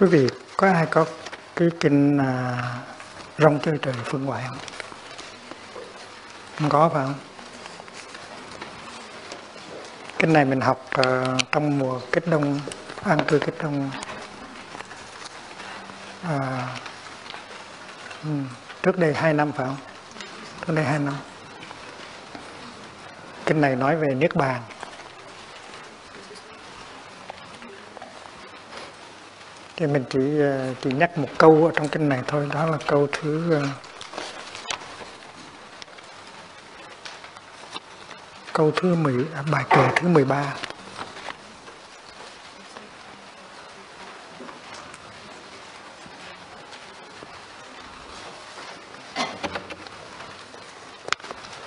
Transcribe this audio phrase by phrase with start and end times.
[0.00, 1.04] quý vị có ai có
[1.56, 2.58] cái kinh à,
[3.38, 4.58] rong chơi trời phương ngoại không?
[6.58, 7.14] Không có phải không?
[10.18, 11.06] Kinh này mình học uh,
[11.52, 12.60] trong mùa kết đông
[13.02, 13.90] an cư kết đông
[16.22, 16.68] à,
[18.24, 18.30] ừ,
[18.82, 19.76] trước đây hai năm phải không?
[20.66, 21.14] Trước đây hai năm.
[23.46, 24.62] Kinh này nói về niết bàn.
[29.80, 32.78] Thì mình chỉ ờ, chỉ nhắc một câu ở trong kinh này thôi, đó là
[32.86, 33.66] câu thứ ờ,
[38.52, 40.54] câu thứ 10 à, bài kệ thứ 13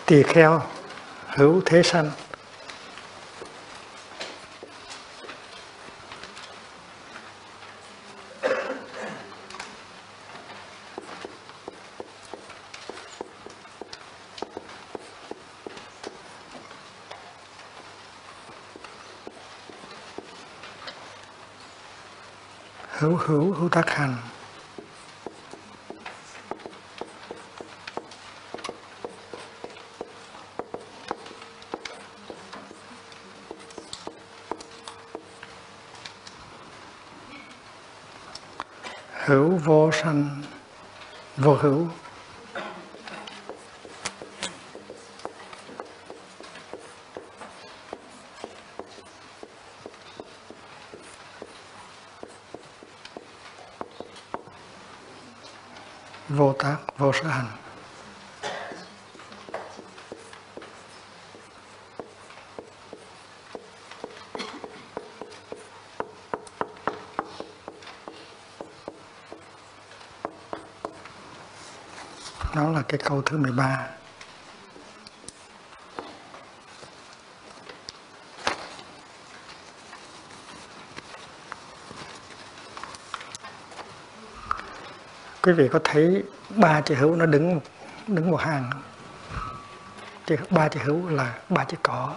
[0.06, 0.62] tỳ kheo,
[1.28, 2.12] hữu thế sanh
[23.28, 24.16] hữu hữu hữu tác hành
[39.26, 40.42] hữu vô sanh
[41.38, 41.88] vô hữu
[56.36, 57.48] vô tác vô sở hành.
[72.56, 74.03] Đó là cái câu thứ 13 ba.
[85.44, 87.60] Quý vị có thấy ba chữ hữu nó đứng
[88.08, 88.82] đứng một hàng không?
[90.26, 92.16] chữ ba chữ hữu là ba chữ có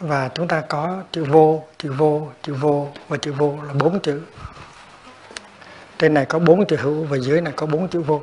[0.00, 4.00] và chúng ta có chữ vô chữ vô chữ vô và chữ vô là bốn
[4.00, 4.22] chữ.
[5.98, 8.22] Trên này có bốn chữ hữu và dưới này có bốn chữ vô.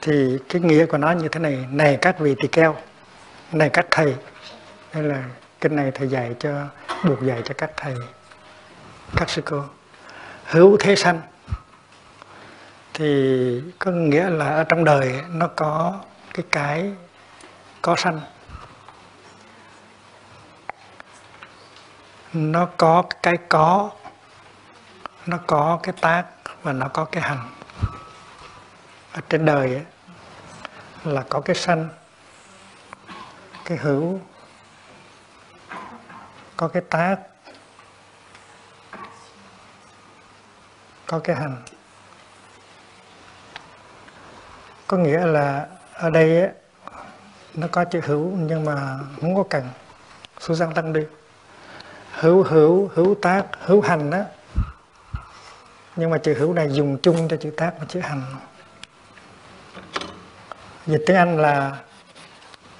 [0.00, 2.76] Thì cái nghĩa của nó như thế này này các vị tỳ kheo,
[3.52, 4.14] này các thầy,
[4.94, 5.24] đây là
[5.60, 6.66] kinh này thầy dạy cho
[7.04, 7.94] buộc dạy cho các thầy
[9.16, 9.64] các sư cô.
[10.44, 11.20] Hữu thế sanh.
[12.94, 16.00] Thì có nghĩa là ở trong đời nó có
[16.34, 16.92] cái cái
[17.82, 18.20] có sanh.
[22.32, 23.90] Nó có cái có
[25.26, 26.24] nó có cái tác
[26.62, 27.48] và nó có cái hành.
[29.12, 29.84] Ở trên đời ấy,
[31.04, 31.88] là có cái sanh
[33.64, 34.20] cái hữu
[36.60, 37.16] có cái tác
[41.06, 41.56] có cái hành.
[44.86, 46.50] Có nghĩa là ở đây ấy,
[47.54, 49.68] nó có chữ hữu nhưng mà không có cần.
[50.40, 51.00] Số răng tăng đi.
[52.12, 54.22] Hữu hữu hữu tác hữu hành đó
[55.96, 58.22] nhưng mà chữ hữu này dùng chung cho chữ tác và chữ hành.
[60.86, 61.78] Dịch tiếng Anh là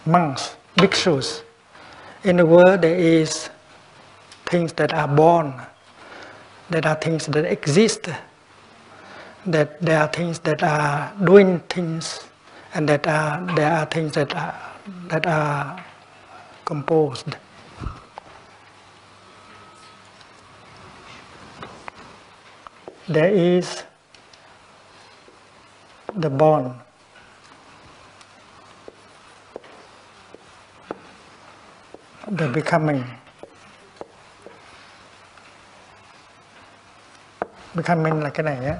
[0.04, 1.40] monks, bhikshus.
[2.22, 3.50] In the world there is
[4.50, 5.54] things that are born,
[6.68, 8.08] there are things that exist,
[9.46, 12.26] that there are things that are doing things,
[12.74, 14.54] and that are there are things that are
[15.08, 15.84] that are
[16.64, 17.36] composed.
[23.08, 23.82] There is
[26.14, 26.74] the born.
[32.30, 33.04] The becoming.
[37.74, 38.76] Becoming là cái này á.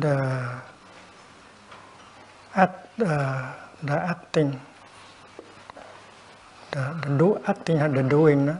[0.00, 0.16] The
[2.52, 3.08] act, uh,
[3.82, 4.54] the acting,
[6.70, 8.54] the, the do acting and the doing, đó.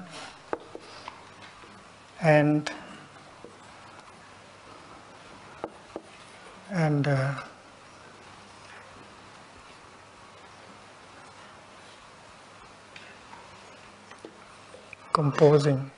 [2.22, 2.70] and
[6.70, 7.51] and uh,
[15.12, 15.88] composing.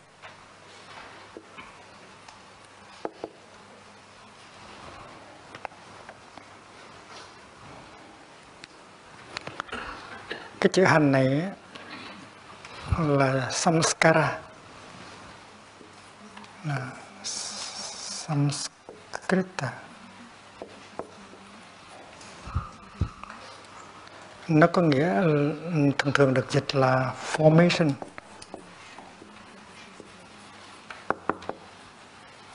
[10.60, 11.42] Cái chữ hành này
[12.98, 14.38] là samskara.
[16.64, 16.90] Là
[18.24, 19.72] samskrita.
[24.48, 25.22] Nó có nghĩa
[25.98, 27.68] thường thường được dịch là formation.
[27.68, 27.90] Formation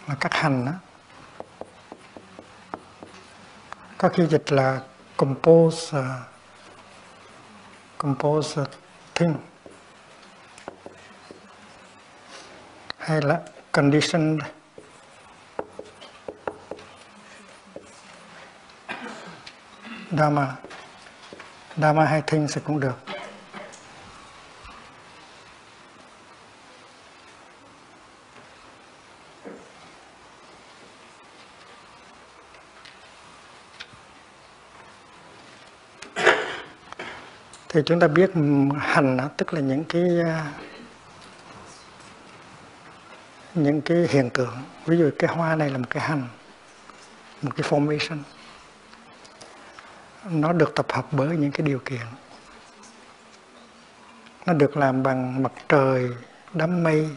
[0.09, 0.71] là các hành đó.
[3.97, 4.81] có khi dịch là
[5.17, 6.05] compose uh,
[7.97, 8.61] compose
[9.15, 9.35] thing.
[12.97, 13.39] Hay là
[13.71, 14.39] condition.
[20.11, 20.55] Dharma.
[21.77, 23.08] Dharma hay thing thì cũng được.
[37.79, 38.31] Thì chúng ta biết
[38.79, 40.51] hành tức là những cái à,
[43.53, 44.57] những cái hiện tượng.
[44.85, 46.23] Ví dụ cái hoa này là một cái hành,
[47.41, 48.17] một cái formation.
[50.29, 52.01] Nó được tập hợp bởi những cái điều kiện.
[54.45, 56.09] Nó được làm bằng mặt trời,
[56.53, 57.09] đám mây,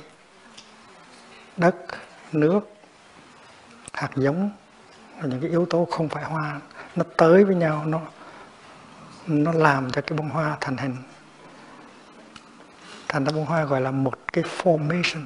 [1.57, 1.77] đất,
[2.33, 2.61] nước,
[3.93, 4.51] hạt giống.
[5.23, 6.61] Những cái yếu tố không phải hoa.
[6.97, 8.01] Nó tới với nhau, nó
[9.27, 10.97] nó làm cho cái bông hoa thành hình.
[13.09, 15.25] Thành ra bông hoa gọi là một cái formation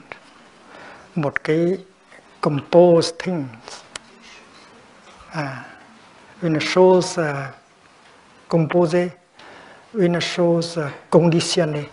[1.15, 1.79] một cái
[2.41, 3.49] composed thing.
[5.31, 5.65] À
[6.41, 7.55] when it shows uh,
[8.49, 9.11] compose
[9.93, 11.85] when it shows uh, conditionnée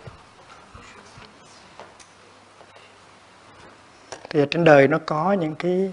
[4.30, 5.92] thì trên đời nó có những cái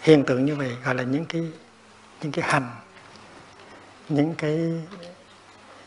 [0.00, 1.42] hiện tượng như vậy gọi là những cái
[2.22, 2.70] những cái hành
[4.08, 4.82] những cái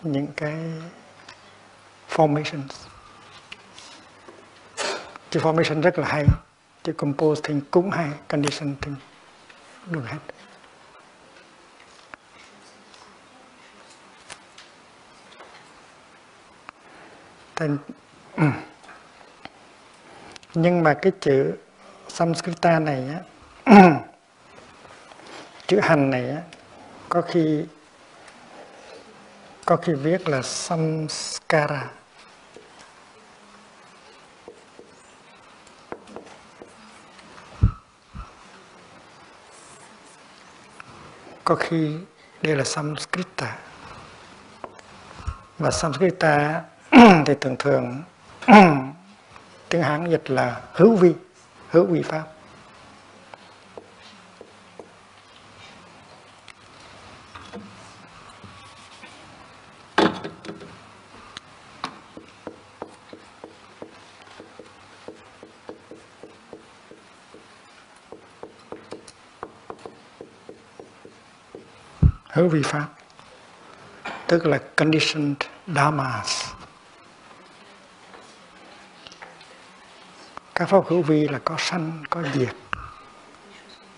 [0.04, 0.56] những cái
[2.10, 2.88] formations.
[5.30, 6.26] Chữ formation rất là hay
[6.84, 8.92] chữ compose thì cũng hay condition thì
[9.86, 10.18] được hết.
[17.56, 17.78] Thành,
[18.38, 18.44] ừ.
[20.54, 21.54] nhưng mà cái chữ
[22.08, 23.20] Samskrita này á,
[25.68, 26.42] chữ hành này á,
[27.10, 27.66] có khi
[29.70, 31.90] có khi viết là samskara.
[41.44, 41.98] Có khi
[42.42, 43.58] đây là samskrita.
[45.58, 46.64] Và samskrita
[47.26, 48.04] thì thường thường
[49.70, 51.14] tiếng hán dịch là hữu vi
[51.70, 52.39] hữu vi pháp.
[72.40, 72.88] Hữu vi pháp,
[74.28, 76.46] tức là conditioned dharmas.
[80.56, 82.56] Các pháp hữu vi là có sanh, có diệt,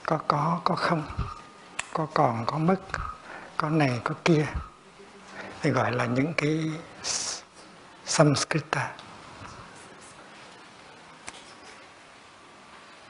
[0.06, 1.04] có có có không,
[1.94, 2.82] có còn, có mất,
[3.58, 4.46] có này, có kia.
[5.62, 6.72] Thì gọi là những cái
[8.06, 8.92] samskrita,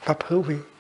[0.02, 0.71] pháp hữu vi.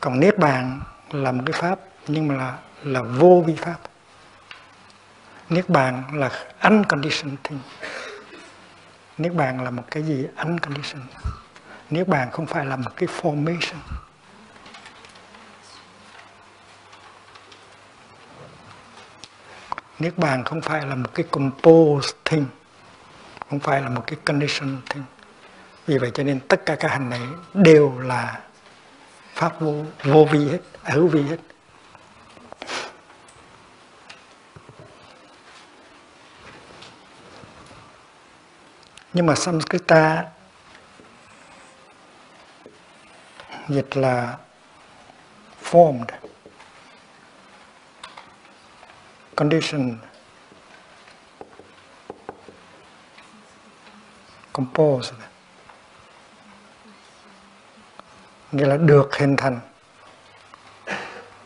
[0.00, 0.80] Còn niết bàn
[1.10, 3.76] là một cái pháp, nhưng mà là là vô vi pháp.
[5.48, 6.30] Niết bàn là
[6.62, 7.58] unconditioned thing.
[9.18, 10.26] Niết bàn là một cái gì?
[10.36, 11.08] Unconditioned.
[11.90, 13.78] Niết bàn không phải là một cái formation.
[19.98, 22.46] Niết bàn không phải là một cái composed thing.
[23.50, 25.04] Không phải là một cái condition thing.
[25.86, 27.20] Vì vậy cho nên tất cả các hành này
[27.54, 28.40] đều là
[29.40, 31.36] pháp vô, vô vi hết hữu vi hết.
[39.12, 40.24] Nhưng mà Samskrita
[43.68, 44.38] dịch là
[45.62, 46.06] formed
[49.36, 49.98] condition
[54.52, 55.29] composed.
[58.52, 59.60] Nghĩa là được hình thành.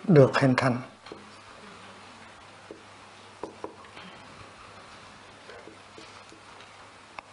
[0.04, 0.76] Được hình thành.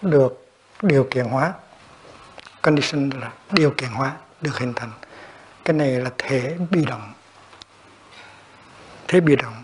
[0.02, 0.48] Được
[0.82, 1.54] điều kiện hóa.
[2.62, 4.92] Condition là điều kiện hóa, được hình thành.
[5.66, 7.14] Cái này là thể bị động.
[9.08, 9.64] Thế bị động.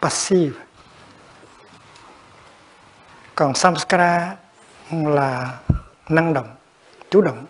[0.00, 0.60] Passive.
[3.34, 4.36] Còn samskara
[4.90, 5.58] là
[6.08, 6.54] năng động
[7.10, 7.46] chủ động.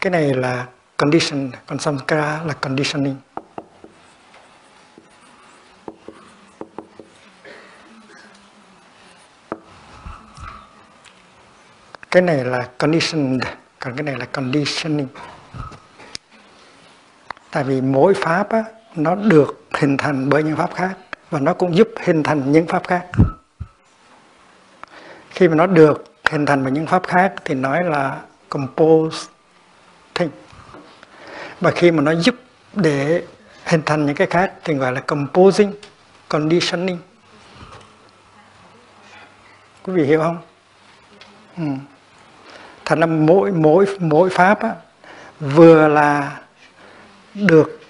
[0.00, 3.16] Cái này là condition còn samskara là conditioning.
[12.10, 13.42] Cái này là conditioned
[13.78, 15.08] còn cái này là conditioning.
[17.50, 18.64] Tại vì mỗi pháp á,
[18.96, 20.96] nó được hình thành bởi những pháp khác
[21.30, 23.06] và nó cũng giúp hình thành những pháp khác.
[25.30, 28.20] Khi mà nó được hình thành bởi những pháp khác thì nói là
[28.52, 29.28] compose
[30.14, 30.30] thing
[31.60, 32.34] và khi mà nó giúp
[32.74, 33.22] để
[33.64, 35.72] hình thành những cái khác thì gọi là composing
[36.28, 36.98] conditioning.
[39.82, 40.38] Quý vị hiểu không?
[41.56, 41.64] Ừ.
[42.84, 44.74] thành ra mỗi mỗi mỗi pháp á,
[45.40, 46.40] vừa là
[47.34, 47.80] được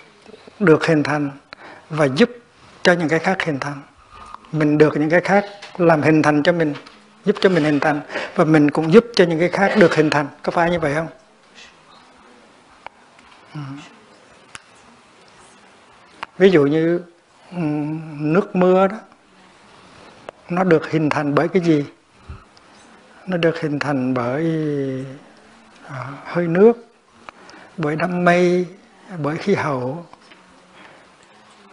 [0.58, 1.30] được hình thành
[1.90, 2.30] và giúp
[2.82, 3.82] cho những cái khác hình thành.
[4.52, 5.44] Mình được những cái khác
[5.76, 6.74] làm hình thành cho mình
[7.24, 8.00] giúp cho mình hình thành
[8.34, 10.26] và mình cũng giúp cho những cái khác được hình thành.
[10.42, 11.08] Có phải như vậy không?
[13.54, 13.60] Ừ.
[16.38, 17.00] Ví dụ như
[17.50, 17.58] ừ,
[18.18, 18.96] nước mưa đó,
[20.48, 21.84] nó được hình thành bởi cái gì?
[23.26, 24.44] Nó được hình thành bởi
[25.88, 26.86] à, hơi nước,
[27.76, 28.66] bởi đám mây,
[29.18, 30.06] bởi khí hậu.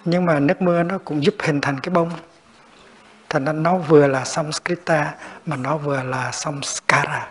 [0.05, 2.09] Nhưng mà nước mưa nó cũng giúp hình thành cái bông
[3.29, 5.13] thành ra nó vừa là samskrita
[5.45, 7.27] mà nó vừa là samskara.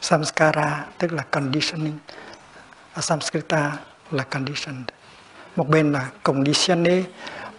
[0.00, 1.98] Samskara tức là conditioning.
[3.00, 3.72] Samskrita
[4.10, 4.88] là conditioned.
[5.56, 7.02] Một bên là conditioné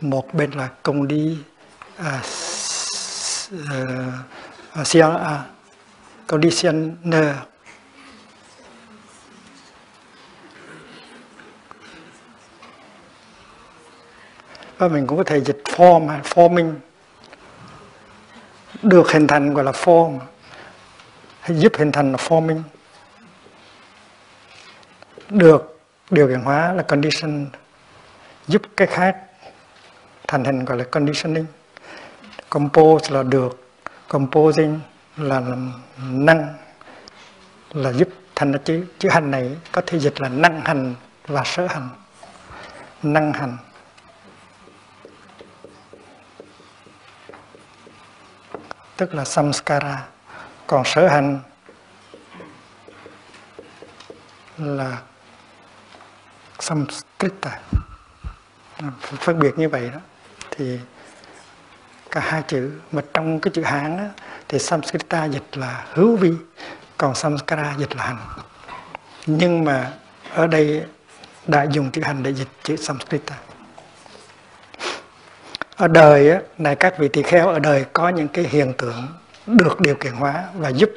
[0.02, 1.38] một bên là condi
[2.00, 2.06] uh,
[3.54, 5.40] uh, uh,
[6.28, 7.36] conditioner.
[14.78, 16.74] Và mình cũng có thể dịch form hay forming
[18.82, 20.20] được hình thành, gọi là form,
[21.40, 22.62] hay giúp hình thành là forming.
[25.30, 25.80] Được
[26.10, 27.46] điều kiện hóa là condition,
[28.48, 29.18] giúp cái khác
[30.28, 31.46] thành hình, gọi là conditioning.
[32.50, 33.68] Compose là được,
[34.08, 34.80] composing
[35.18, 35.42] là
[35.98, 36.54] năng,
[37.72, 40.96] là giúp thành chữ chữ hành này có thể dịch là năng hành
[41.28, 41.90] và sở hành.
[43.04, 43.58] Năng hành.
[48.98, 50.06] Tức là samskara.
[50.68, 51.40] Còn sở hành
[54.58, 54.98] là
[56.60, 57.60] samskrita
[59.02, 60.00] phân biệt như vậy đó.
[60.52, 60.80] Thì
[62.12, 64.10] cả hai chữ mà trong cái chữ hán á,
[64.48, 66.34] thì samskrita dịch là hữu vi
[66.98, 68.28] còn samskara dịch là hành.
[69.26, 69.92] Nhưng mà
[70.34, 70.86] ở đây
[71.48, 73.36] đã dùng chữ hành để dịch chữ samskrita
[75.76, 79.08] ở đời này các vị tỳ kheo ở đời có những cái hiện tượng
[79.48, 80.90] được điều kiện hóa và giúp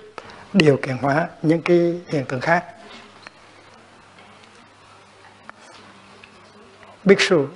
[0.52, 2.64] điều kiện hóa những cái hiện tượng khác.
[7.04, 7.46] Bhikshu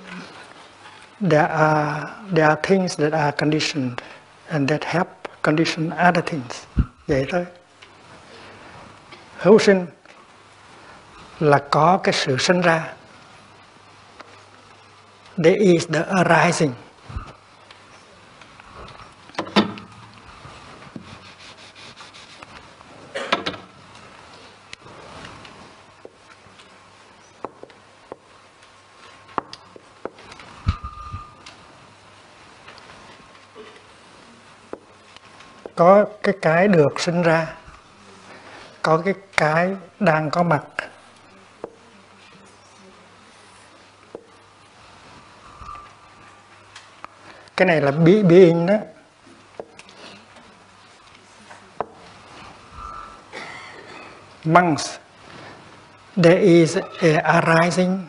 [1.19, 3.91] there are there are things that are conditioned
[4.47, 5.07] and that help
[5.41, 6.63] condition other things.
[7.07, 7.45] Vậy thôi.
[9.37, 9.85] Hữu sinh
[11.39, 12.93] là có cái sự sinh ra.
[15.43, 16.71] There is the arising.
[35.75, 37.47] Có cái cái được sinh ra,
[38.81, 40.63] có cái cái đang có mặt.
[47.57, 48.75] Cái này là bí being đó.
[54.43, 54.97] Monks,
[56.23, 58.07] there is a arising,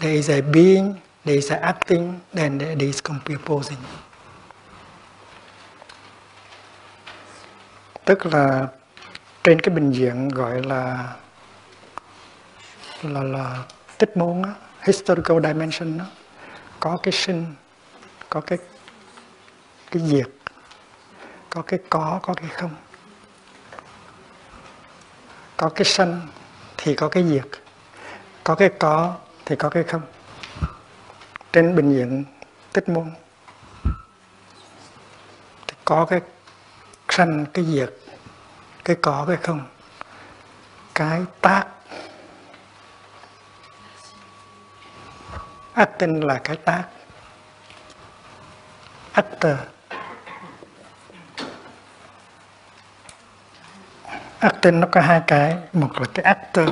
[0.00, 3.78] there is a being, there is a acting, then there is composing.
[8.08, 8.66] Tức là
[9.44, 11.14] trên cái bình diện gọi là
[13.02, 13.64] là là
[13.98, 14.50] tích môn á,
[14.82, 16.04] historical dimension đó,
[16.80, 17.54] có cái sinh
[18.28, 18.58] có cái
[19.90, 20.28] cái diệt
[21.50, 22.70] có cái có có cái không.
[25.56, 26.28] Có cái sanh
[26.76, 27.46] thì có cái diệt
[28.44, 30.02] có cái có thì có cái không.
[31.52, 32.24] Trên bình diện
[32.72, 33.10] tích môn
[35.66, 36.20] thì có cái
[37.18, 37.94] sanh cái diệt,
[38.84, 39.66] cái có cái không?
[40.94, 41.64] Cái tác.
[45.74, 46.84] Ác tinh là cái tác.
[49.12, 49.52] Actor
[54.38, 56.68] actor nó có hai cái, một là cái actor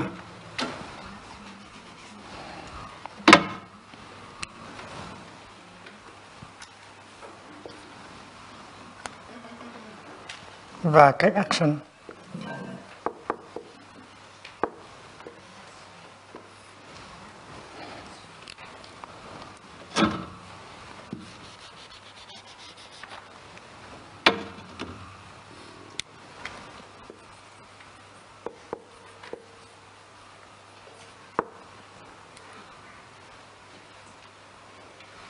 [10.87, 11.79] và cái action.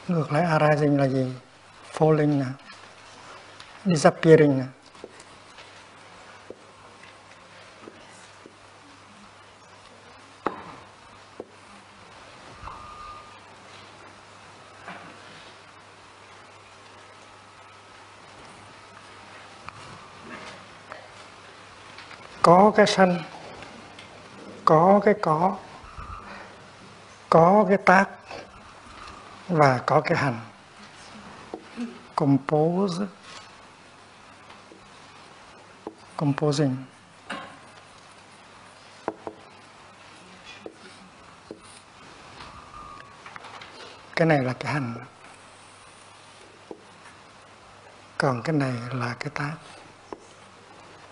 [0.08, 1.32] Ngược lại arising là gì?
[1.92, 2.46] Falling nè
[3.84, 4.64] disappearing nè
[22.46, 23.23] có cái sanh,
[24.64, 25.56] có cái có
[27.30, 28.09] có cái tác
[29.49, 30.40] và có cái hành.
[32.14, 33.04] Compose,
[36.16, 36.76] composing.
[44.17, 44.95] Cái này là cái hành.
[48.19, 49.52] Còn cái này là cái tác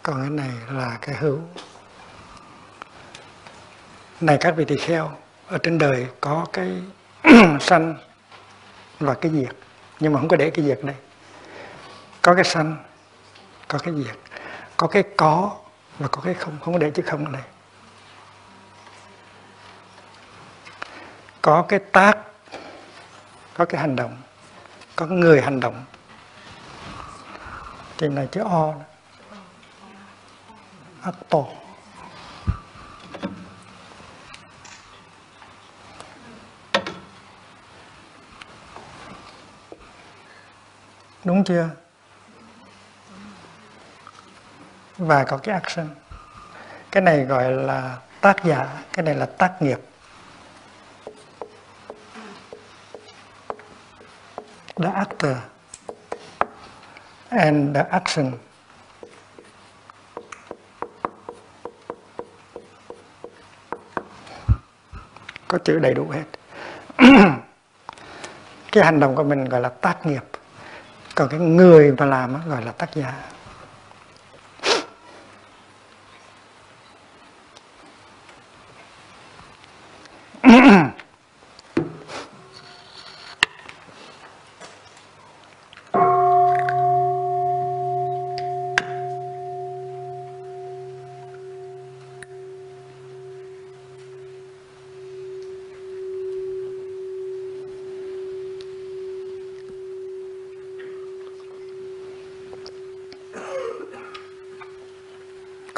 [0.05, 1.39] còn cái này là cái hữu.
[4.21, 5.11] Này các vị tỳ kheo,
[5.47, 6.83] ở trên đời có cái
[7.61, 7.95] sanh
[9.01, 9.57] và cái diệt,
[10.01, 10.97] nhưng mà không có để cái diệt đây
[12.25, 12.77] có cái sanh,
[13.69, 14.17] có cái diệt,
[14.77, 15.57] có cái có
[15.99, 17.43] và có cái không không có để chữ không này.
[21.43, 22.19] Có cái tác,
[23.55, 24.17] có cái hành động,
[24.97, 25.85] có người hành động.
[27.99, 28.94] Thì này chữ o đó.
[31.05, 31.47] Actor
[41.25, 41.69] đúng chưa?
[44.99, 45.89] Và có cái action.
[46.91, 49.79] Cái này gọi là tác giả, cái này là tác nghiệp.
[54.77, 55.37] The actor
[57.29, 58.33] and the action.
[65.55, 66.25] Có chữ đầy đủ hết.
[68.73, 70.23] Cái hành động của mình gọi là tác nghiệp.
[71.15, 73.13] Còn cái người mà làm gọi là tác giả.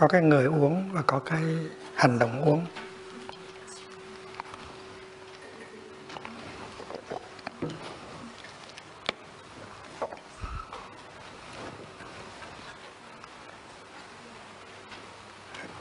[0.06, 1.42] Có cái người uống và có cái
[1.96, 2.66] hành động uống.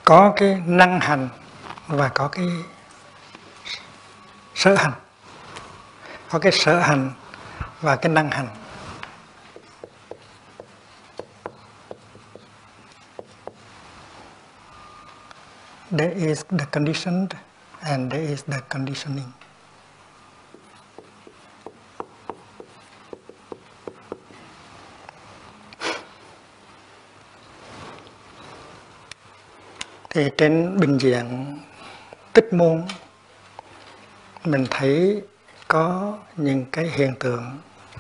[0.04, 1.30] Có cái năng hành
[1.88, 2.48] và có cái
[4.56, 4.94] sở hành.
[6.30, 7.12] Có cái sở hành
[7.82, 8.65] và cái năng hành.
[15.98, 17.34] There is the conditioned
[17.82, 19.32] and there is the conditioning.
[30.10, 31.58] Thì trên bình diện
[32.34, 32.84] tích môn
[34.44, 35.22] mình thấy
[35.68, 37.60] có những cái hiện tượng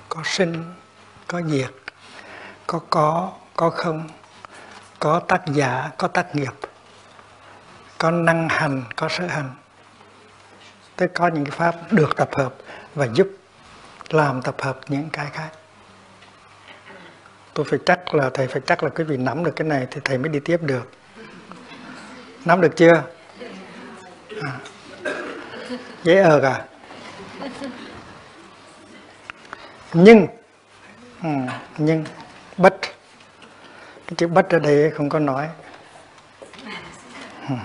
[0.09, 0.63] có sinh,
[1.27, 1.71] có diệt,
[2.67, 4.09] có có, có không,
[4.99, 6.53] có tác giả, có tác nghiệp
[7.97, 9.49] có năng hành có sở hành.
[10.95, 12.55] Tức có những cái pháp được tập hợp
[12.95, 13.27] và giúp
[14.09, 15.49] làm tập hợp những cái khác.
[17.53, 20.01] Tôi phải chắc là thầy phải chắc là quý vị nắm được cái này thì
[20.03, 20.91] thầy mới đi tiếp được.
[22.45, 23.03] Nắm được chưa?
[24.41, 24.51] À.
[26.03, 26.65] dễ ở cả à?
[29.93, 30.27] nhưng
[31.23, 31.29] ừ,
[31.77, 32.05] nhưng
[32.57, 32.75] bất.
[34.07, 35.49] Cái chữ bất ở đây không có nói.
[37.49, 37.55] Ừ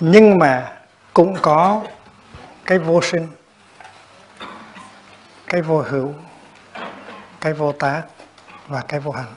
[0.00, 0.72] nhưng mà
[1.14, 1.82] cũng có
[2.64, 3.28] cái vô sinh
[5.46, 6.14] cái vô hữu
[7.40, 8.02] cái vô tác
[8.68, 9.34] và cái vô hành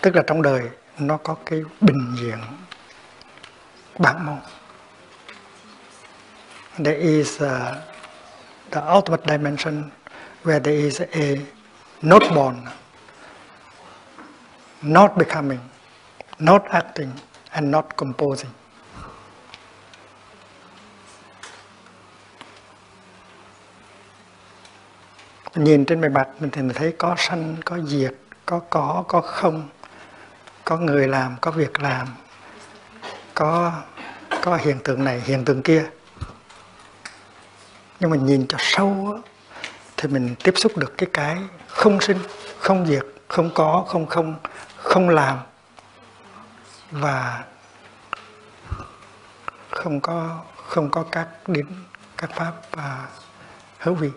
[0.00, 2.38] tức là trong đời nó có cái bình diện
[3.98, 4.38] bản môn.
[6.84, 7.74] There is a,
[8.70, 9.90] the ultimate dimension
[10.44, 11.36] where there is a
[12.02, 12.56] not born
[14.82, 15.60] not becoming
[16.38, 17.10] not acting
[17.50, 18.50] and not composing.
[25.54, 28.14] Nhìn trên bề mặt mình thì mình thấy có sanh, có diệt,
[28.46, 29.68] có có có không,
[30.64, 32.08] có người làm, có việc làm,
[33.34, 33.72] có
[34.42, 35.84] có hiện tượng này, hiện tượng kia.
[38.00, 39.18] Nhưng mà nhìn cho sâu
[39.96, 42.18] thì mình tiếp xúc được cái cái không sinh,
[42.58, 44.34] không diệt, không có, không không
[44.76, 45.38] không làm
[46.92, 47.44] và
[49.70, 51.66] không có không có các đến
[52.16, 53.08] các pháp và
[53.78, 54.10] hữu vị.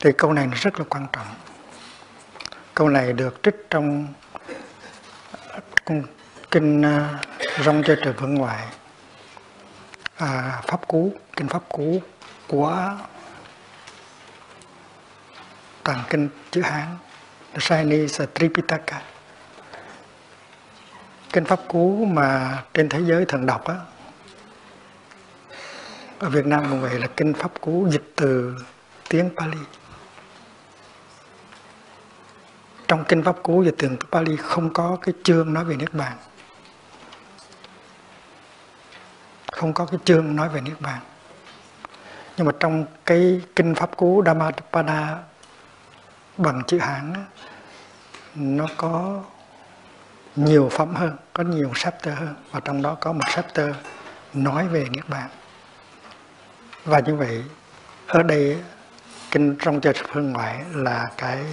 [0.00, 1.26] Thì câu này rất là quan trọng.
[2.74, 4.06] Câu này được trích trong
[6.50, 7.18] kinh à,
[7.64, 8.66] rong chơi trời vương ngoại
[10.16, 12.02] à, pháp cú kinh pháp cú
[12.46, 12.96] của
[15.84, 16.96] toàn kinh chữ hán
[17.54, 19.02] the Chinese Tripitaka
[21.32, 23.74] kinh pháp cú mà trên thế giới thường đọc á,
[26.18, 28.56] ở Việt Nam cũng vậy là kinh pháp cú dịch từ
[29.08, 29.58] tiếng Pali.
[32.88, 36.16] Trong kinh pháp cú dịch tường Pali không có cái chương nói về niết bàn.
[39.52, 41.00] Không có cái chương nói về niết bàn.
[42.36, 45.18] Nhưng mà trong cái kinh pháp cú Dhammapada
[46.38, 47.12] bằng chữ Hán
[48.34, 49.22] nó có
[50.36, 53.74] nhiều phẩm hơn, có nhiều chapter hơn và trong đó có một chapter
[54.34, 55.28] nói về niết bàn.
[56.84, 57.44] Và như vậy
[58.06, 58.58] ở đây
[59.30, 61.44] kinh trong chợ phương ngoại là cái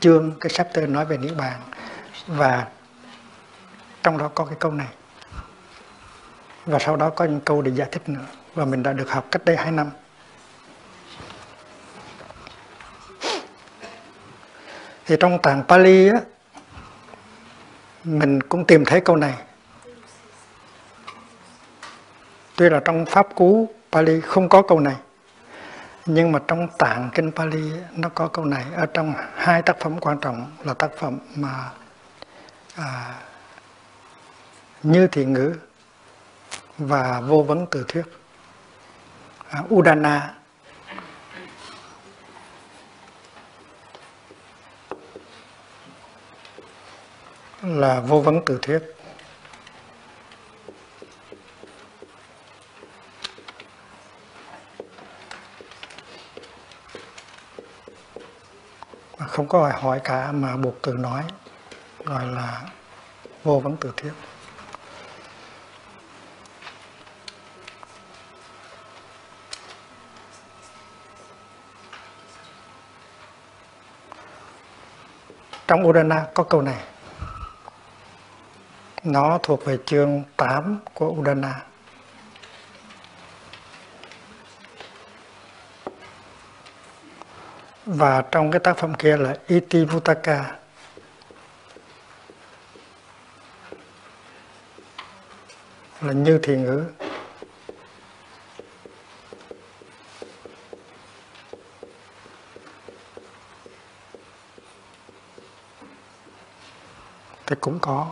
[0.00, 1.60] chương cái chapter nói về niết bàn.
[2.26, 2.66] Và
[4.02, 4.88] trong đó có cái câu này.
[6.66, 8.26] Và sau đó có những câu để giải thích nữa.
[8.54, 9.90] Và mình đã được học cách đây hai năm.
[15.06, 16.20] Thì trong tạng Pali á
[18.04, 19.34] mình cũng tìm thấy câu này.
[22.56, 24.96] Tuy là trong pháp cú Pali không có câu này
[26.06, 28.64] nhưng mà trong tạng kinh Pali nó có câu này.
[28.76, 31.70] Ở trong hai tác phẩm quan trọng là tác phẩm mà
[32.76, 33.14] à,
[34.82, 35.54] như thị ngữ
[36.78, 38.04] và vô vấn từ thuyết.
[39.50, 40.34] À, Udana
[47.64, 48.78] là vô vấn tự thuyết
[59.18, 61.22] không có hỏi hỏi cả, mà buộc từ nói,
[62.04, 62.62] gọi là
[63.44, 64.12] vô vấn tự thuyết
[75.66, 76.93] trong Udana có câu này
[79.04, 81.62] nó thuộc về chương 8 của Udana.
[87.86, 90.56] Và trong cái tác phẩm kia là Iti Vutaka
[96.00, 96.84] là như thiền ngữ.
[107.46, 108.10] Thì cũng có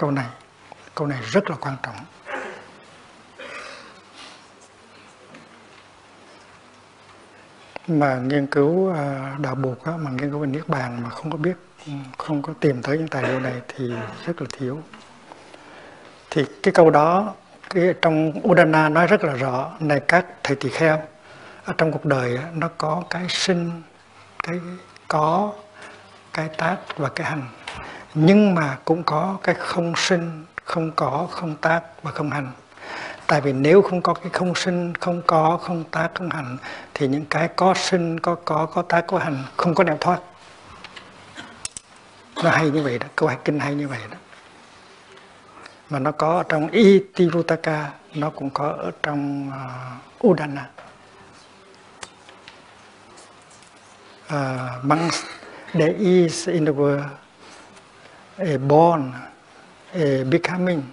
[0.00, 0.26] câu này
[0.94, 1.96] câu này rất là quan trọng.
[7.88, 11.36] Mà nghiên cứu à, đạo buộc mà nghiên cứu về niết bàn mà không có
[11.36, 11.56] biết,
[12.18, 13.92] không có tìm tới những tài liệu này thì
[14.26, 14.82] rất là thiếu.
[16.30, 17.34] Thì cái câu đó,
[17.70, 21.02] cái trong Udana nói rất là rõ, này các thầy tỳ kheo,
[21.64, 23.82] ở trong cuộc đời nó có cái sinh,
[24.42, 24.60] cái
[25.08, 25.52] có,
[26.32, 27.48] cái tác và cái hành
[28.14, 32.52] nhưng mà cũng có cái không sinh không có không tác và không hành.
[33.26, 36.56] Tại vì nếu không có cái không sinh không có không tác không hành
[36.94, 40.20] thì những cái có sinh có có có tác có hành không có nào thoát.
[42.44, 44.16] Nó hay như vậy đó câu hạch kinh hay như vậy đó.
[45.90, 50.66] Mà nó có ở trong Itivutaka nó cũng có ở trong uh, Udana.
[54.34, 55.24] Uh, monks
[55.72, 57.23] there is in the world
[58.60, 59.14] born
[60.28, 60.92] becoming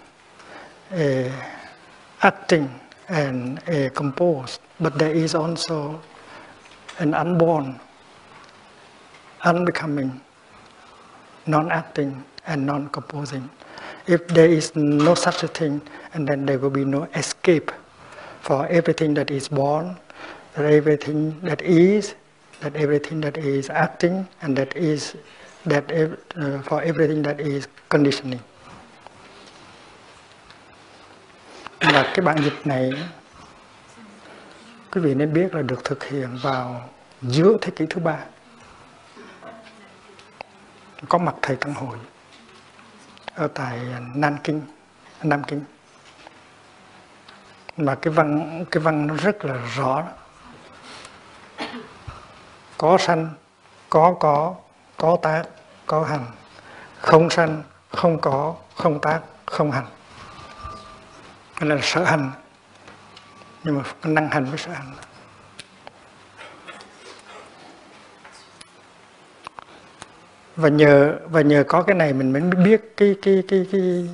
[2.21, 6.01] acting and a composed, but there is also
[6.99, 7.79] an unborn,
[9.43, 10.21] unbecoming,
[11.47, 13.49] non-acting, and non-composing.
[14.07, 15.81] If there is no such a thing,
[16.13, 17.71] and then there will be no escape
[18.41, 19.97] for everything that is born,
[20.55, 22.15] everything that is,
[22.61, 25.15] that everything that is acting, and that is
[25.65, 28.39] that uh, for everything that is conditioning.
[31.93, 32.91] và cái bản dịch này
[34.91, 36.89] quý vị nên biết là được thực hiện vào
[37.21, 38.17] giữa thế kỷ thứ ba.
[41.09, 41.97] Có mặt thầy tăng hội
[43.35, 43.79] ở tại
[44.15, 44.61] Nam Kinh
[45.23, 45.61] Nam Kinh.
[47.77, 50.03] Mà cái văn cái văn nó rất là rõ.
[52.77, 53.29] Có sanh
[53.89, 54.55] có có
[55.01, 55.43] có tác,
[55.85, 56.25] có hành.
[56.99, 59.85] Không sanh, không có, không tác, không hành.
[61.59, 62.31] Nên là sở hành.
[63.63, 64.93] Nhưng mà năng hành với sở hành.
[70.55, 74.09] Và nhờ và nhờ có cái này mình mới biết cái cái cái cái,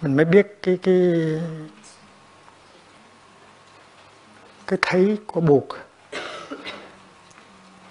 [0.00, 1.00] mình mới biết cái cái
[4.66, 5.68] cái thấy của buộc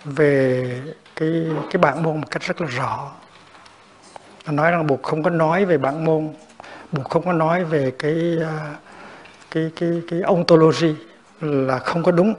[0.06, 0.93] về
[1.24, 3.12] cái cái bản môn một cách rất là rõ.
[4.46, 6.34] Nó nói rằng buộc không có nói về bản môn
[6.92, 8.76] buộc không có nói về cái à,
[9.52, 10.96] cái cái cái ontology
[11.42, 12.34] là không có đúng.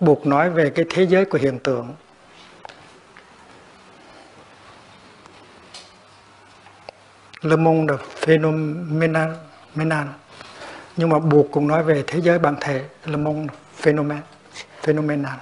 [0.00, 1.94] Buộc nói về cái thế giới của hiện tượng.
[7.42, 9.30] Le monde phenomenal,
[10.96, 14.22] nhưng mà buộc cũng nói về thế giới bản thể Le monde phenomenal
[14.82, 15.38] phenomenal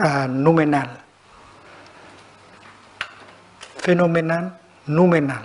[0.00, 0.88] à, noumenal.
[3.82, 4.44] Phenomenal
[4.86, 5.38] noumenal.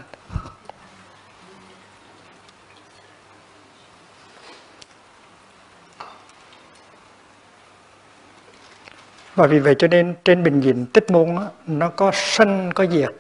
[9.36, 12.86] Và vì vậy cho nên trên bình diện tích môn đó, nó có sanh có
[12.86, 13.16] diệt,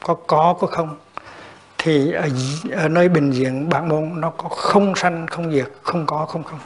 [0.00, 0.96] có có có không.
[1.78, 2.28] Thì ở,
[2.72, 6.44] ở nơi bình diện bản môn nó có không sanh không diệt không có không
[6.44, 6.58] không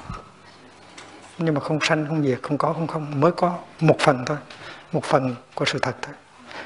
[1.38, 4.37] nhưng mà không sanh, không diệt, không có, không không, mới có một phần thôi,
[4.92, 6.14] một phần của sự thật thôi.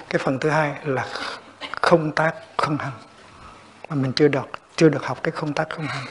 [0.08, 1.06] Cái phần thứ hai là
[1.80, 2.92] không tác, không hành
[3.88, 6.06] mà mình chưa được chưa được học cái không tác, không hành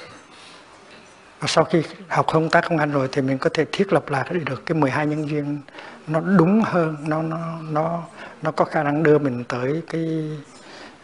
[1.39, 4.09] và sau khi học không tác, không hành rồi thì mình có thể thiết lập
[4.09, 5.61] lại được cái 12 nhân duyên.
[6.07, 8.03] Nó đúng hơn, nó nó nó
[8.41, 10.31] nó có khả năng đưa mình tới cái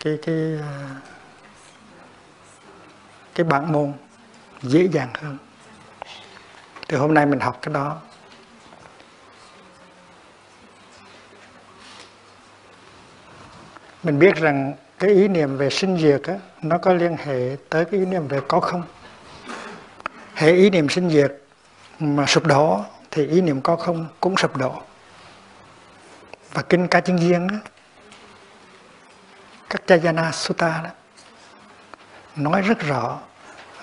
[0.03, 0.89] cái cái à,
[3.35, 3.93] cái bản môn
[4.61, 5.37] dễ dàng hơn
[6.91, 7.97] thì hôm nay mình học cái đó.
[14.03, 17.85] Mình biết rằng cái ý niệm về sinh diệt á, nó có liên hệ tới
[17.85, 18.83] cái ý niệm về có không.
[20.33, 21.33] Hệ ý niệm sinh diệt
[21.99, 24.81] mà sụp đổ thì ý niệm có không cũng sụp đổ.
[26.53, 27.57] Và kinh ca chân duyên á,
[29.69, 30.89] các Jayana Sutta đó
[32.35, 33.19] nói rất rõ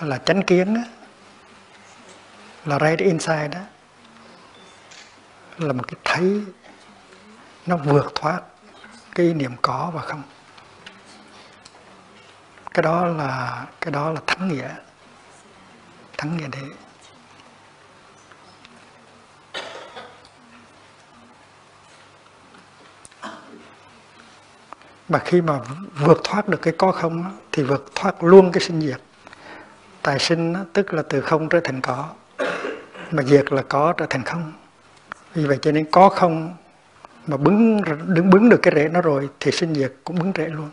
[0.01, 0.83] là chánh kiến á
[2.69, 3.59] là right inside đó
[5.57, 6.43] là một cái thấy
[7.65, 8.41] nó vượt thoát
[9.15, 10.21] cái niệm có và không.
[12.73, 14.75] Cái đó là, cái đó là thắng nghĩa
[16.17, 16.69] thắng nghĩa đấy
[25.09, 25.59] mà khi mà
[25.99, 29.01] vượt thoát được cái có không thì vượt thoát luôn cái sinh diệt.
[30.01, 32.09] Tài sinh tức là từ không trở thành có
[33.11, 34.53] mà diệt là có trở thành không.
[35.33, 36.55] Vì vậy cho nên có không
[37.27, 37.81] mà bứng,
[38.13, 40.69] đứng bứng được cái rễ nó rồi thì sinh diệt cũng bứng rễ luôn.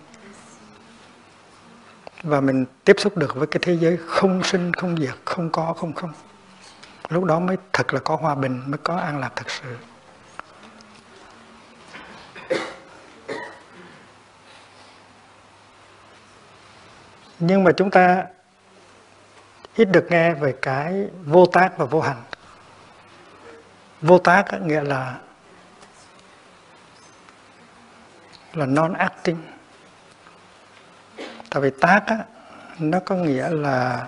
[2.23, 5.73] Và mình tiếp xúc được với cái thế giới không sinh, không diệt, không có,
[5.73, 6.13] không không.
[7.09, 9.77] Lúc đó mới thật là có hòa bình, mới có an lạc thật sự.
[17.39, 18.25] Nhưng mà chúng ta
[19.77, 22.23] ít được nghe về cái vô tác và vô hành.
[24.03, 25.19] Vô tác nghĩa là
[28.53, 29.43] là non acting
[31.51, 32.19] tại vì tác á,
[32.79, 34.07] nó có nghĩa là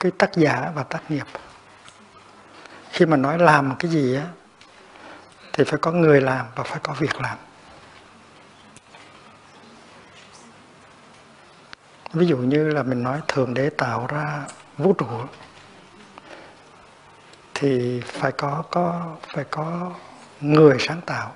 [0.00, 1.26] cái tác giả và tác nghiệp.
[2.90, 4.26] Khi mà nói làm cái gì á
[5.52, 7.38] thì phải có người làm và phải có việc làm.
[12.12, 14.42] Ví dụ như là mình nói thường để tạo ra
[14.78, 15.06] vũ trụ,
[17.54, 19.92] thì phải có có, phải có
[20.40, 21.32] người sáng tạo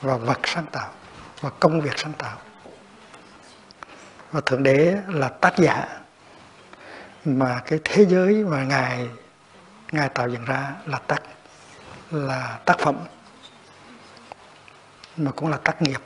[0.00, 0.90] và vật sáng tạo
[1.40, 2.36] và công việc sáng tạo.
[4.32, 6.00] Và thượng đế là tác giả
[7.24, 9.08] mà cái thế giới mà ngài
[9.92, 11.22] ngài tạo dựng ra là tác
[12.10, 12.96] là tác phẩm,
[15.16, 16.00] mà cũng là tác nghiệp.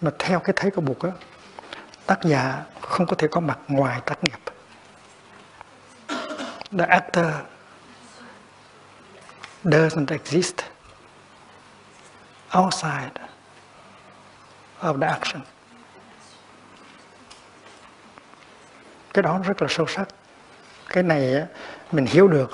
[0.00, 1.10] Mà theo cái thấy của Bụt á,
[2.06, 4.38] tác giả không có thể có mặt ngoài tác nghiệp.
[6.78, 7.26] The actor
[9.64, 10.54] doesn't exist
[12.58, 13.12] outside
[14.80, 15.42] of the action.
[19.14, 20.08] Cái đó rất là sâu sắc.
[20.88, 21.46] Cái này
[21.92, 22.50] mình hiểu được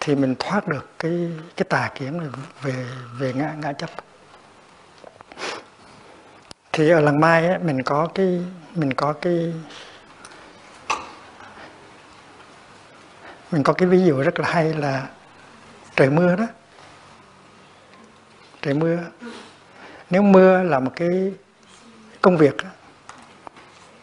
[0.00, 2.30] thì mình thoát được cái cái tà kiến
[2.62, 2.86] về
[3.18, 3.90] về ngã ngã chấp
[6.76, 9.54] thì ở làng mai ấy, mình có cái mình có cái
[13.50, 15.06] mình có cái ví dụ rất là hay là
[15.96, 16.46] trời mưa đó.
[18.62, 18.98] Trời mưa.
[20.10, 21.32] Nếu mưa là một cái
[22.20, 22.56] công việc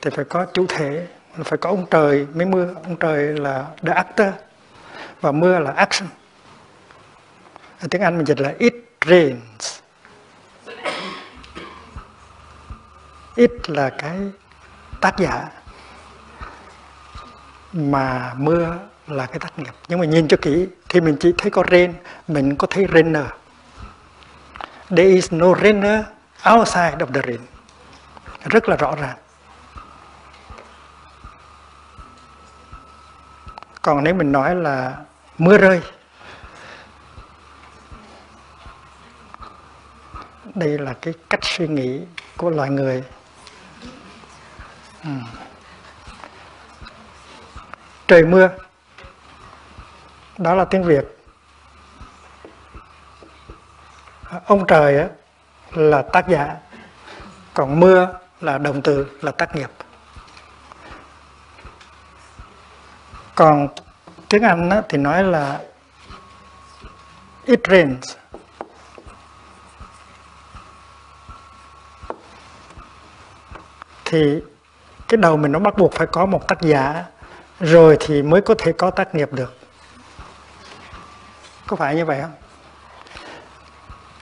[0.01, 1.07] thì phải có chủ thể
[1.43, 2.73] phải có ông trời mới mưa.
[2.83, 4.27] Ông trời là the actor
[5.21, 6.09] và mưa là action.
[7.81, 8.73] Ở tiếng Anh mình dịch là it
[9.05, 9.82] rains.
[13.35, 14.19] Ít là cái
[15.01, 15.49] tác giả
[17.73, 19.73] mà mưa là cái tác nghiệp.
[19.87, 21.93] Nhưng mà nhìn cho kỹ thì mình chỉ thấy có rain
[22.27, 23.25] mình có thấy rainer
[24.89, 26.05] there is no rainer
[26.43, 27.41] outside of the rain
[28.45, 29.17] rất là rõ ràng.
[33.81, 34.97] Còn nếu mình nói là
[35.37, 35.81] mưa rơi,
[40.55, 42.01] đây là cái cách suy nghĩ
[42.37, 43.03] của loài người
[45.03, 45.09] ừ.
[48.07, 48.49] trời mưa.
[50.37, 51.05] Đó là tiếng việt.
[54.45, 55.07] Ông trời á,
[55.71, 56.57] là tác giả
[57.53, 59.69] còn mưa là động từ là tác nghiệp.
[63.35, 63.67] Còn
[64.29, 65.61] tiếng anh á, thì nói là
[67.45, 68.15] it rains.
[74.05, 74.41] Thì
[75.13, 77.03] cái đầu mình nó bắt buộc phải có một tác giả,
[77.59, 79.57] rồi thì mới có thể có tác nghiệp được.
[81.67, 82.31] Có phải như vậy không?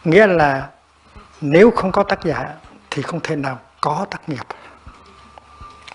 [0.04, 0.70] Nghĩa là
[1.42, 2.48] nếu không có tác giả
[2.90, 4.44] thì không thể nào có tác nghiệp.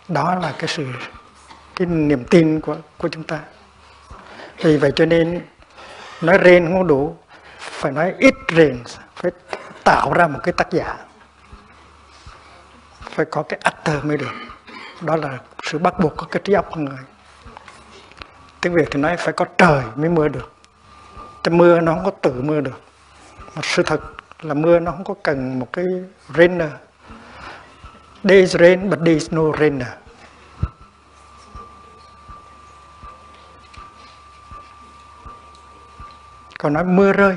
[0.09, 0.87] Đó là cái sự,
[1.77, 3.41] cái niềm tin của của chúng ta.
[4.59, 5.47] Vì vậy cho nên
[6.21, 7.17] nói rên không đủ,
[7.59, 8.83] phải nói ít rên
[9.15, 9.31] phải
[9.85, 10.97] tạo ra một cái tác giả.
[13.01, 14.56] Phải có cái actor mới được
[15.01, 16.99] đó là sự bắt buộc của cái trí óc con người.
[18.61, 20.53] Tiếng việt thì nói phải có trời mới mưa được.
[21.45, 22.81] Cái mưa nó không có tự mưa được.
[23.55, 24.01] Mà sự thật
[24.41, 25.85] là mưa nó không có cần một cái
[26.35, 26.71] rainer.
[28.23, 29.89] There is rain, but there is no rainer.
[36.59, 37.37] Còn nói mưa rơi,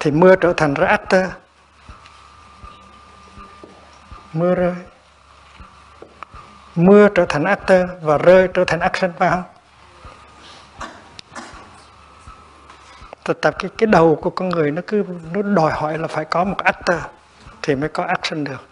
[0.00, 1.24] thì mưa trở thành ra actor
[4.32, 4.74] mưa rơi.
[6.74, 9.42] Mưa trở thành actor và rơi trở thành action phải không
[13.24, 16.24] tập tập cái cái đầu của con người nó cứ, nó đòi hỏi là phải
[16.24, 16.98] có một actor
[17.62, 18.68] thì mới có action được.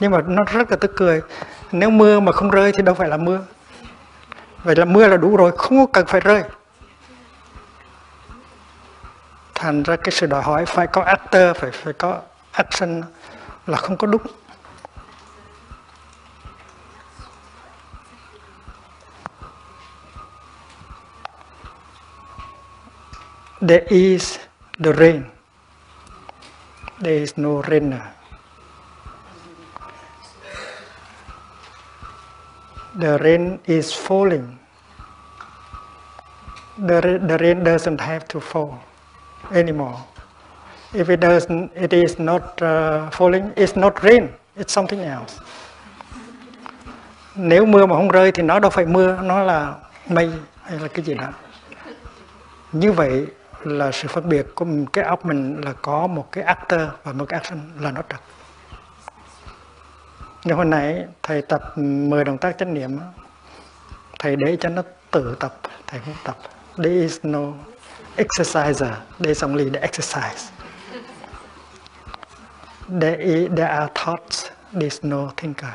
[0.00, 1.22] Nhưng mà nó rất là tức cười.
[1.72, 3.40] Nếu mưa mà không rơi thì đâu phải là mưa.
[4.64, 6.42] Vậy là mưa là đủ rồi, không cần phải rơi
[9.56, 12.20] thành ra cái sự đòi hỏi phải có actor phải phải có
[12.52, 13.02] action
[13.66, 14.22] là không có đúng.
[23.68, 24.38] There is
[24.84, 25.22] the rain.
[27.00, 28.00] There is no rainer
[32.98, 34.58] the rain is falling.
[36.78, 38.82] The, the rain doesn't have to fall
[39.52, 39.96] anymore.
[40.92, 45.34] If it doesn't, it is not uh, falling, it's not rain, it's something else.
[47.34, 49.74] Nếu mưa mà không rơi thì nó đâu phải mưa, nó là
[50.08, 50.30] mây
[50.62, 51.28] hay là cái gì đó.
[52.72, 53.26] Như vậy
[53.64, 57.24] là sự phân biệt của cái óc mình là có một cái actor và một
[57.28, 58.20] cái action là nó trật.
[60.44, 62.98] như hồi nãy thầy tập 10 động tác chánh niệm
[64.18, 66.36] thầy để cho nó tự tập, thầy không tập.
[66.76, 67.52] There is no
[68.18, 68.84] exerciser.
[68.84, 70.50] À, There's only the exercise.
[72.88, 74.50] There, is, there are thoughts.
[74.72, 75.74] there is no thinker.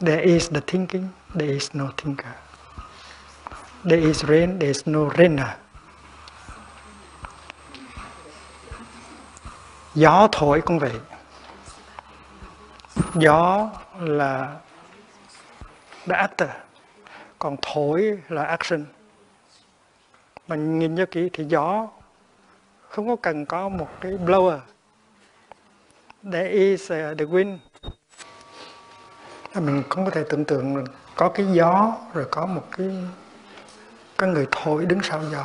[0.00, 1.12] There is the thinking.
[1.34, 2.34] There is no thinker.
[3.84, 4.58] There is rain.
[4.58, 5.56] There is no rainer.
[9.94, 11.00] Gió thổi cũng vậy.
[13.14, 13.70] Gió
[14.00, 14.56] là
[16.06, 16.48] the actor,
[17.38, 18.84] còn thổi là action.
[20.48, 21.88] Mình nhìn cho kỹ thì gió
[22.88, 24.58] không có cần có một cái blower.
[26.32, 27.58] There is uh, the wind.
[29.54, 30.84] Mình không có thể tưởng tượng
[31.16, 32.86] có cái gió rồi có một cái
[34.16, 35.44] có người thổi đứng sau gió.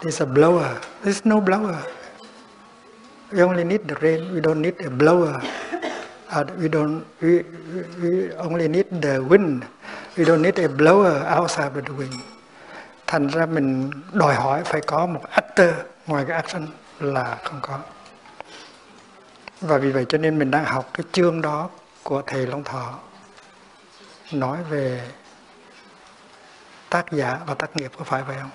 [0.00, 0.74] There's a blower.
[1.04, 1.76] There's no blower.
[3.30, 4.34] We only need the rain.
[4.34, 5.40] We don't need a blower.
[6.32, 7.04] Uh, we don't.
[7.20, 7.42] We,
[8.00, 9.64] we only need the wind.
[10.16, 12.18] We don't need a blower outside of the wind.
[13.06, 15.68] Thành ra mình đòi hỏi phải có một actor
[16.06, 16.66] ngoài cái action
[17.00, 17.78] là không có.
[19.60, 21.70] Và vì vậy cho nên mình đang học cái chương đó
[22.02, 22.98] của thầy Long Thọ
[24.32, 25.10] nói về
[26.90, 28.50] tác giả và tác nghiệp có phải vậy không?